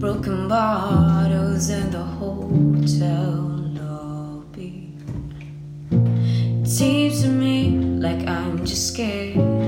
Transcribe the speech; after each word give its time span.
broken 0.00 0.48
bottles 0.48 1.68
in 1.68 1.90
the 1.90 2.02
hotel 2.02 3.34
lobby. 3.76 4.94
It 5.90 6.66
seems 6.66 7.20
to 7.20 7.28
me 7.28 7.72
like 8.00 8.26
I'm 8.26 8.64
just 8.64 8.94
scared 8.94 9.59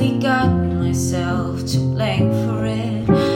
only 0.00 0.18
got 0.18 0.48
myself 0.48 1.66
to 1.66 1.78
blame 1.78 2.30
for 2.46 2.64
it. 2.64 3.29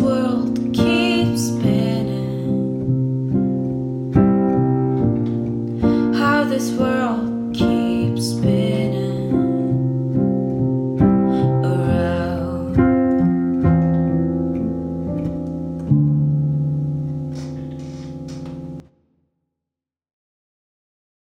world 0.00 0.56
keeps 0.72 0.99